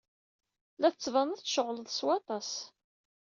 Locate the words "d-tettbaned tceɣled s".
0.89-1.99